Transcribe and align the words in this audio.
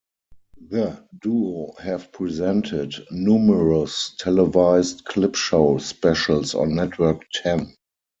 The 0.69 0.97
duo 1.21 1.73
have 1.73 2.11
presented 2.11 2.95
numerous 3.11 4.15
televised 4.17 5.05
clip 5.05 5.35
show 5.35 5.77
specials 5.77 6.55
on 6.55 6.73
Network 6.73 7.21
Ten. 7.31 7.75